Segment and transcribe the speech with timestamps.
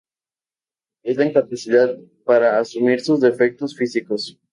[1.03, 1.95] Es la incapacidad
[2.25, 4.35] para asumir sus defectos físicos.